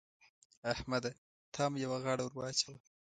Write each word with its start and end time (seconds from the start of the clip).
احمده! 0.73 1.11
ته 1.51 1.59
هم 1.65 1.73
يوه 1.83 1.97
غاړه 2.03 2.23
ور 2.25 2.33
واچوه. 2.37 2.75